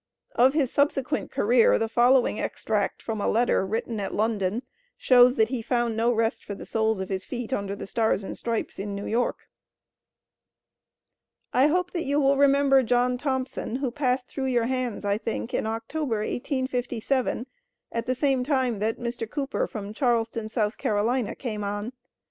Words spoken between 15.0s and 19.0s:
I think, in October, 1857, at the same time that